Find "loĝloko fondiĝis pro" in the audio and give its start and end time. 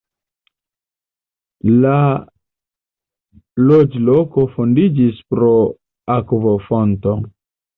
3.67-5.53